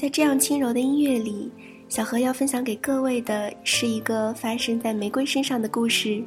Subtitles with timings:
[0.00, 1.52] 在这样轻柔的音乐里，
[1.90, 6.24] 小何要分享给各位的是一个发生在玫瑰身上的故事，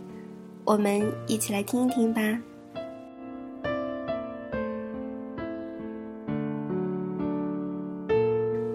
[0.64, 2.22] 我们一起来听一听吧。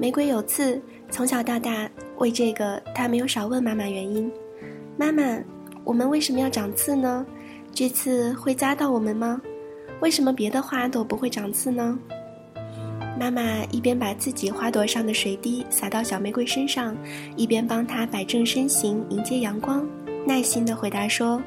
[0.00, 4.28] 玫瑰有刺，从小到大，为这个他没有少问妈妈原因。
[4.96, 5.22] 妈妈，
[5.84, 7.24] 我们为什么要长刺呢？
[7.72, 9.40] 这刺会扎到我们吗？
[10.00, 11.96] 为什么别的花朵不会长刺呢？
[13.18, 16.96] 妈妈一边把自己花朵上的水滴洒到小玫瑰身上，
[17.36, 19.84] 一边帮她摆正身形迎接阳光，
[20.24, 21.42] 耐心地回答说：“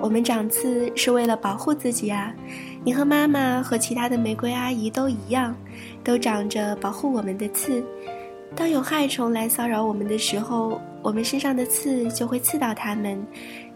[0.00, 2.32] 我们长刺是为了保护自己啊！
[2.84, 5.52] 你和妈妈和其他的玫瑰阿姨都一样，
[6.04, 7.84] 都长着保护我们的刺。
[8.54, 13.20] 当有害虫来骚扰我们的时候，我们身上的刺就会刺到它们，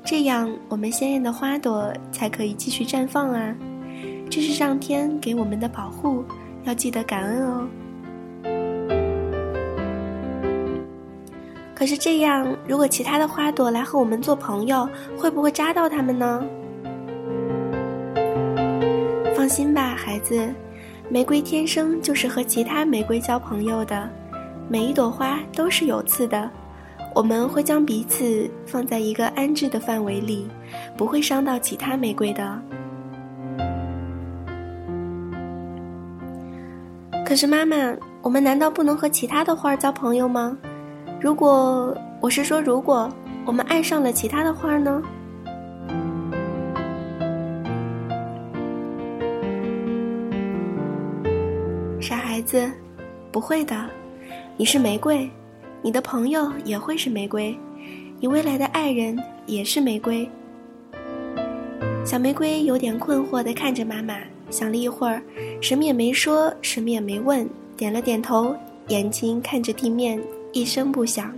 [0.04, 3.52] 这样我们鲜艳的花朵才可以继续绽放啊！
[4.30, 6.24] 这是上天给我们的保护。”
[6.66, 7.66] 要记得感恩哦。
[11.74, 16.44] 可是这样，如果其他的花朵来和我们做朋友，会不会扎到它们呢？
[19.36, 20.48] 放心吧，孩子，
[21.08, 24.08] 玫瑰天生就是和其他玫瑰交朋友的。
[24.68, 26.50] 每一朵花都是有刺的，
[27.14, 30.48] 我们会将彼此放在一个安置的范围里，
[30.96, 32.60] 不会伤到其他玫瑰的。
[37.26, 37.76] 可是妈妈，
[38.22, 40.56] 我们难道不能和其他的花交朋友吗？
[41.20, 43.10] 如果我是说，如果
[43.44, 45.02] 我们爱上了其他的花呢？
[52.00, 52.70] 傻孩子，
[53.32, 53.74] 不会的。
[54.56, 55.28] 你是玫瑰，
[55.82, 57.58] 你的朋友也会是玫瑰，
[58.20, 60.30] 你未来的爱人也是玫瑰。
[62.04, 64.14] 小玫瑰有点困惑的看着妈妈。
[64.50, 65.22] 想了一会儿，
[65.60, 68.54] 什么也没说，什么也没问，点了点头，
[68.88, 70.20] 眼睛看着地面，
[70.52, 71.32] 一声不响。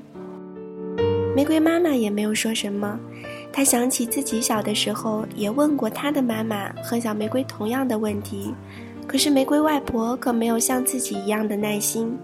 [1.34, 2.98] 玫瑰妈妈也没有说什么，
[3.52, 8.52] 她想起自己小的时候也问过她的妈妈和小玫瑰同样的问题，
[9.06, 12.16] 可是玫瑰外婆可没有像自己一样的耐心。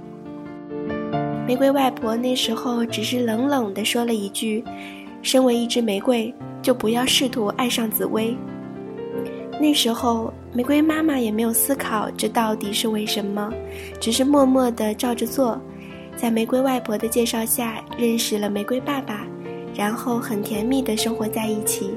[1.47, 4.65] 玫瑰外婆那时候只是冷冷地说了一句
[5.23, 8.37] ：“身为一只玫瑰，就不要试图爱上紫薇。”
[9.61, 13.53] 那时候，玫瑰妈妈也没有思考这到底是为什么，
[14.01, 15.61] 只是默默地照着做，
[16.17, 19.27] 在玫瑰外婆的介绍下认识了玫瑰爸爸，
[19.75, 21.91] 然后很甜蜜地生活在一起，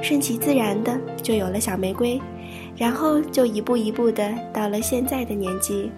[0.00, 2.18] 顺其自然的就有了小玫瑰，
[2.78, 5.90] 然后就一步一步的到了现在的年纪。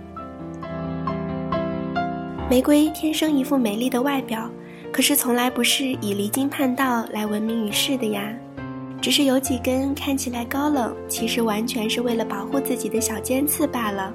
[2.51, 4.51] 玫瑰天生一副美丽的外表，
[4.93, 8.35] 可是从来不是以离经叛道来闻名于世的呀。
[9.01, 14.13] 只是有几根看起来高冷，其实完全是为了保护自己的小尖刺罢了。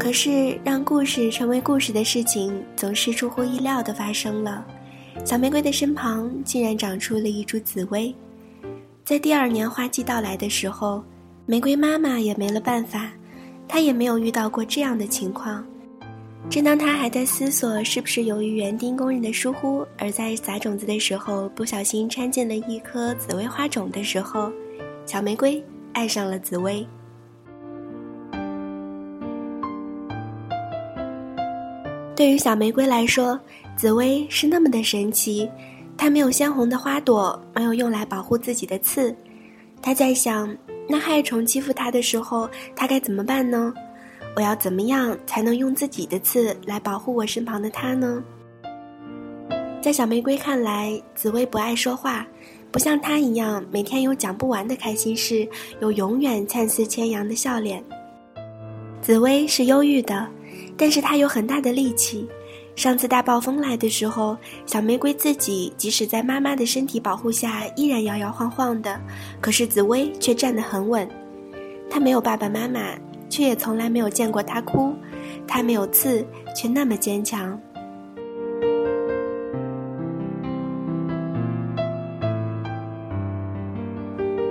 [0.00, 4.66] 可是，让故事成为故事的事情，总是出乎意料的发生了。
[5.26, 8.12] 小玫瑰的身旁竟然长出了一株紫薇。
[9.04, 11.04] 在第二年花季到来的时候，
[11.44, 13.12] 玫瑰妈妈也没了办法，
[13.68, 15.62] 她也没有遇到过这样的情况。
[16.48, 24.50] 正当她还在思索是不是由于园丁工人的疏忽，而在撒种子的时候不小心掺进了一颗紫薇花种的时候，
[25.04, 25.62] 小玫瑰
[25.92, 26.86] 爱上了紫薇。
[32.20, 33.40] 对于小玫瑰来说，
[33.78, 35.50] 紫薇是那么的神奇。
[35.96, 39.16] 它没有鲜红的花朵，没有用来保护自己的刺。
[39.80, 40.54] 它在想，
[40.86, 42.46] 那害虫欺负它的时候，
[42.76, 43.72] 它该怎么办呢？
[44.36, 48.22] 我要怎么样才能用自己的刺来保护我身旁的它呢？
[49.80, 52.26] 在小玫瑰看来，紫薇不爱说话，
[52.70, 55.48] 不像它一样每天有讲不完的开心事，
[55.80, 57.82] 有永远灿似千阳的笑脸。
[59.00, 60.28] 紫薇是忧郁的。
[60.76, 62.28] 但是它有很大的力气。
[62.76, 68.98] 上次大暴风来的时候，小玫瑰自己即使在妈妈的身体保护下，依然摇摇晃晃的，
[69.40, 71.06] 可是紫薇却站得很稳。
[71.90, 72.80] 她没有爸爸妈妈，
[73.28, 74.94] 却也从来没有见过她哭。
[75.46, 76.24] 她没有刺，
[76.56, 77.60] 却那么坚强。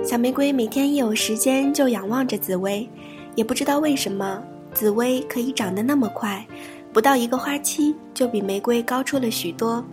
[0.04, 2.88] 小玫瑰每天一有时间就仰望着紫薇，
[3.34, 4.42] 也不知道为什么。
[4.74, 6.44] 紫薇可以长得那么快，
[6.92, 9.84] 不到一个花期就比玫瑰高出了许多。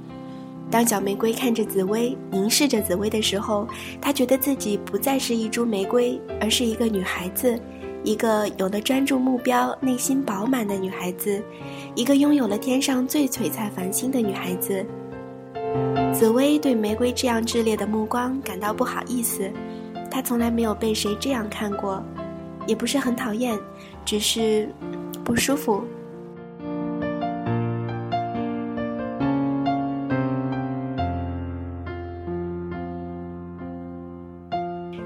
[0.70, 3.68] 当小玫瑰看着紫薇，凝视着紫薇的时候，
[4.02, 7.58] 她觉得自己不再是一株玫瑰，而是一个女孩子，
[8.04, 11.42] 一个有了专注目标、内心饱满的女孩子，
[11.96, 14.86] 一个拥有了天上最璀璨繁星的女孩子。
[16.14, 19.50] 紫薇对玫瑰这样炽烈的目光感到不好意思，
[20.12, 22.04] 她从来没有被谁这样看过，
[22.68, 23.58] 也不是很讨厌，
[24.06, 24.70] 只是
[25.24, 25.84] 不舒服。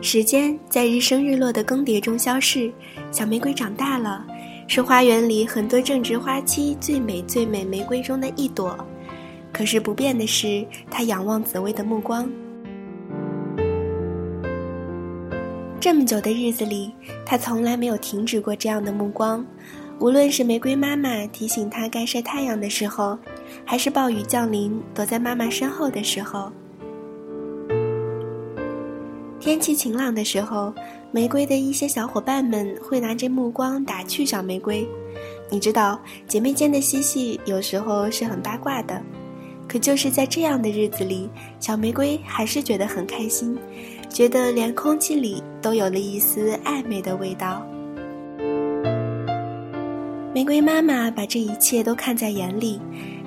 [0.03, 2.71] 时间在日升日落的更迭中消逝，
[3.11, 4.25] 小玫瑰长大了，
[4.67, 8.75] 是花园里很多正值花期、最美最美玫瑰中的一朵。
[9.53, 12.27] 可是不变的是，它仰望紫薇的目光。
[15.81, 16.91] 这么久的日子里，
[17.25, 19.43] 她从来没有停止过这样的目光。
[19.99, 23.17] 无论是玫瑰妈妈提醒她该晒太阳的时候，
[23.65, 26.51] 还是暴雨降临躲在妈妈身后的时候。
[29.39, 30.71] 天气晴朗的时候，
[31.11, 34.87] 玫瑰的一些小伙伴们会拿着目光打趣小玫瑰。
[35.49, 39.01] 你知道，姐妹间的嬉戏有时候是很八卦的。
[39.67, 41.27] 可就是在这样的日子里，
[41.59, 43.57] 小玫瑰还是觉得很开心，
[44.13, 47.65] 觉得连空气里都有了一丝暧昧的味道。
[50.33, 52.79] 玫瑰妈妈把这一切都看在眼里。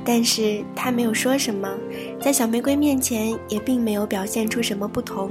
[0.07, 1.75] 但是她没有说什么，
[2.21, 5.31] 在小玫瑰面前也并没有表现出什么不同，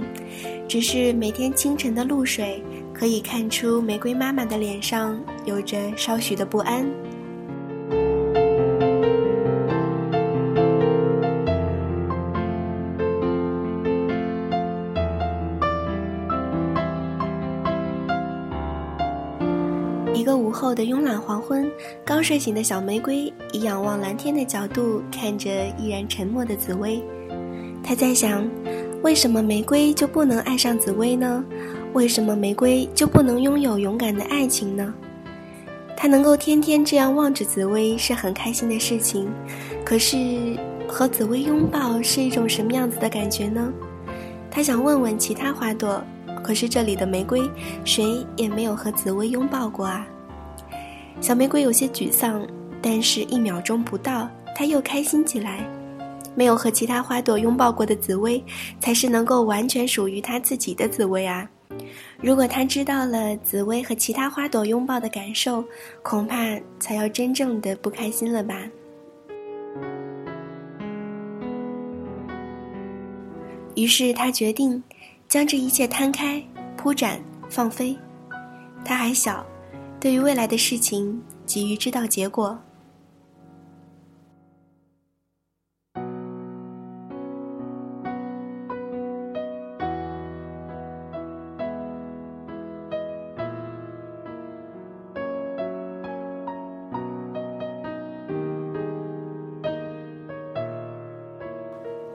[0.67, 2.59] 只是每天清晨的露水
[2.91, 5.15] 可以看出玫瑰妈妈的脸上
[5.45, 6.83] 有着稍许的不安。
[20.13, 21.69] 一个午后的慵懒黄昏，
[22.05, 25.49] 刚睡醒的小玫瑰以仰望蓝天的角度看着
[25.79, 27.03] 依然沉默的紫薇。
[27.83, 28.47] 他在想：
[29.01, 31.43] 为什么玫瑰就不能爱上紫薇呢？
[31.93, 34.93] 为什么玫瑰就不能拥有勇敢的爱情呢？
[35.97, 39.27] 他能够天天这样望着紫薇是很开心的事情，
[39.83, 40.55] 可是
[40.87, 43.73] 和紫薇拥抱是一种什么样子的感觉呢？
[44.51, 46.03] 他想问问其他花朵，
[46.43, 47.49] 可是这里的玫瑰
[47.85, 50.05] 谁也没有和紫薇拥抱过啊。
[51.21, 52.45] 小玫瑰有些沮丧，
[52.81, 55.65] 但是一秒钟不到，她又开心起来。
[56.35, 58.43] 没有和其他花朵拥抱过的紫薇，
[58.79, 61.47] 才是能够完全属于她自己的紫薇啊！
[62.19, 65.63] 如果她知道了紫薇和其他花朵拥抱的感受，
[66.01, 68.55] 恐怕才要真正的不开心了吧。
[73.75, 74.81] 于是她决定，
[75.33, 76.39] 将这一切摊开、
[76.77, 77.19] 铺展、
[77.49, 77.97] 放飞。
[78.85, 79.43] 他还小。
[79.99, 82.55] 对于未来的事情，急于知道结果。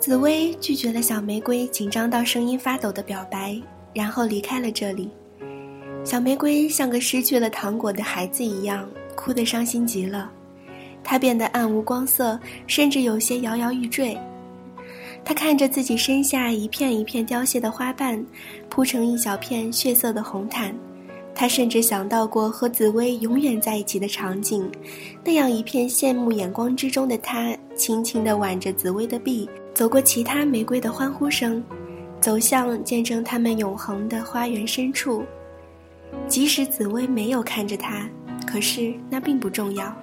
[0.09, 3.61] 紫薇拒绝了小玫瑰紧张到声音发抖的表白，
[3.93, 5.11] 然后离开了这里。
[6.03, 10.33] 小玫瑰像个失去了糖果的孩子一样，哭得伤心极了。
[11.05, 14.17] 她变得暗无光色，甚至有些摇摇欲坠。
[15.23, 18.25] 她看着自己身下一片一片凋谢的花瓣，
[18.71, 20.75] 铺成一小片血色的红毯。
[21.35, 24.73] 她甚至想到过和紫薇永远在一起的场景，
[25.23, 29.47] 那样一片羡慕眼光之中的她，轻轻地挽着紫薇的臂，
[29.79, 31.63] 走过其他玫瑰的欢呼声，
[32.21, 35.25] 走向见证他们永恒的花园深处。
[36.27, 38.05] 即使紫薇没有看着他，
[38.45, 39.97] 可是那并不重要。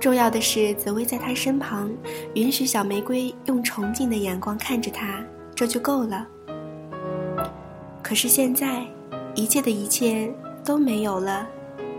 [0.00, 1.88] 重要的是紫薇在他身旁，
[2.34, 6.26] 允许小玫瑰用崇敬的眼光看着他，这就够了。
[8.02, 8.84] 可是现在，
[9.36, 10.28] 一切的一切
[10.64, 11.46] 都没有了，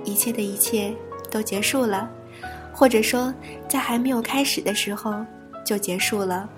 [0.03, 0.93] 一切的一切
[1.31, 2.11] 都结束了，
[2.73, 3.33] 或者说，
[3.69, 5.25] 在还没有开始的时候
[5.63, 6.49] 就结束了。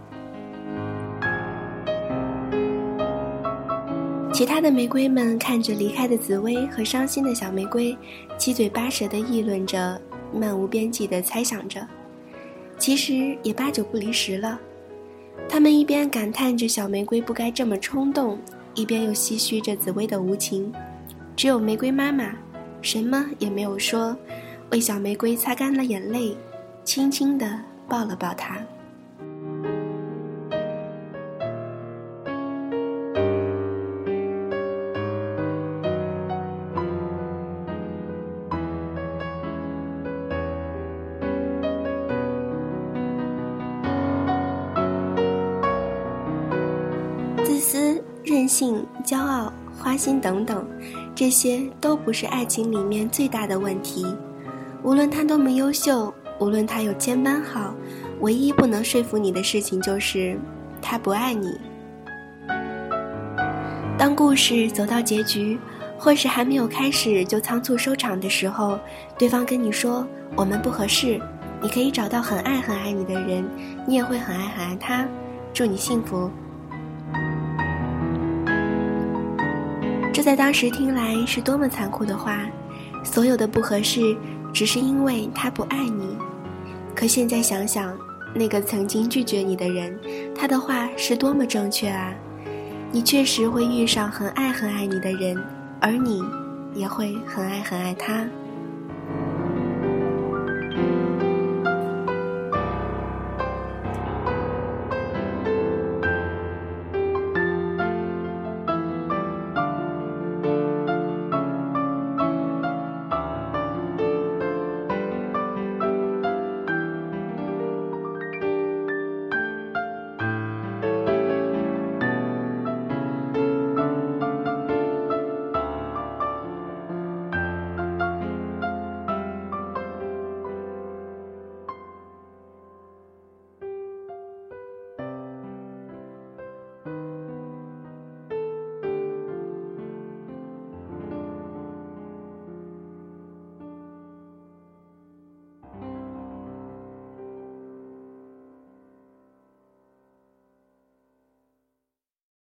[4.38, 7.98] 其他的玫瑰们看着离开的紫薇和伤心的小玫瑰，
[8.38, 10.00] 七嘴八舌地议论着，
[10.32, 11.82] 漫无边际地猜想着，
[12.78, 14.60] 其实也八九不离十了。
[15.50, 18.38] 他们一边感叹着小玫瑰不该这么冲动，
[18.76, 20.72] 一边又唏嘘着紫薇的无情。
[21.36, 22.32] 只有玫瑰妈妈，
[22.84, 24.16] 什么也没有说，
[24.70, 26.38] 为小玫瑰擦干了眼泪，
[26.84, 28.60] 轻轻地抱了抱她。
[48.48, 50.66] 性、骄傲、花心等等，
[51.14, 54.06] 这些都不是爱情里面最大的问题。
[54.84, 57.74] 无论他多么优秀，无论他有千般好，
[58.22, 60.40] 唯一不能说服你的事情就是
[60.82, 61.60] 他不爱你。
[63.98, 65.60] 当故事走到结局，
[65.98, 68.80] 或是还没有开始就仓促收场的时候，
[69.18, 71.20] 对方跟你说我们不合适，
[71.60, 73.44] 你可以找到很爱很爱你的人，
[73.88, 75.06] 你也会很爱很爱他。
[75.54, 76.30] 祝你幸福。
[80.28, 82.46] 在当时听来是多么残酷的话，
[83.02, 84.14] 所有的不合适，
[84.54, 86.18] 只是因为他不爱你。
[86.94, 87.98] 可现在想想，
[88.36, 89.98] 那个曾经拒绝你的人，
[90.36, 92.14] 他的话是多么正确啊！
[92.92, 95.42] 你确实会遇上很爱很爱你的人，
[95.80, 96.22] 而你，
[96.74, 98.26] 也会很爱很爱他。